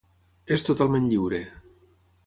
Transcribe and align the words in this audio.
És 0.55 0.65
totalment 0.69 1.07
lliure. 1.13 1.45